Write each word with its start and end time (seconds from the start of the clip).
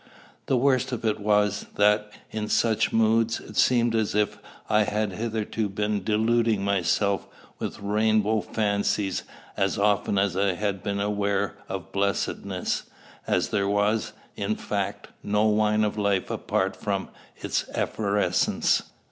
The 0.47 0.57
worst 0.57 0.91
of 0.91 1.05
it 1.05 1.19
was, 1.19 1.67
that, 1.75 2.11
in 2.31 2.47
such 2.49 2.91
moods, 2.91 3.39
it 3.39 3.55
seemed 3.55 3.93
as 3.93 4.15
if 4.15 4.39
I 4.67 4.81
had 4.85 5.11
hitherto 5.11 5.69
been 5.69 6.03
deluding 6.03 6.63
myself 6.65 7.27
with 7.59 7.79
rainbow 7.81 8.41
fancies 8.41 9.21
as 9.55 9.77
often 9.77 10.17
as 10.17 10.35
I 10.35 10.53
had 10.53 10.81
been 10.81 10.99
aware 10.99 11.53
of 11.69 11.91
blessedness, 11.91 12.89
as 13.27 13.49
there 13.49 13.69
was, 13.69 14.13
in 14.35 14.55
fact, 14.55 15.09
no 15.21 15.45
wine 15.45 15.83
of 15.83 15.99
life 15.99 16.31
apart 16.31 16.75
from 16.75 17.09
its 17.37 17.65
effervescence. 17.75 18.81